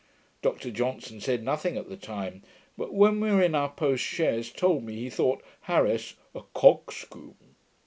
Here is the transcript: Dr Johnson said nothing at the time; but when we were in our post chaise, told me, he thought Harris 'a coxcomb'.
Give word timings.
Dr 0.41 0.71
Johnson 0.71 1.21
said 1.21 1.43
nothing 1.43 1.77
at 1.77 1.87
the 1.87 1.95
time; 1.95 2.41
but 2.75 2.91
when 2.91 3.19
we 3.19 3.29
were 3.31 3.43
in 3.43 3.53
our 3.53 3.69
post 3.69 4.03
chaise, 4.03 4.51
told 4.51 4.83
me, 4.83 4.95
he 4.95 5.11
thought 5.11 5.43
Harris 5.69 6.15
'a 6.33 6.41
coxcomb'. 6.55 7.35